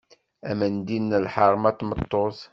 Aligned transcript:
Amendil 0.49 1.05
d 1.11 1.13
lḥerma 1.25 1.71
n 1.73 1.75
tmeṭṭut. 1.77 2.39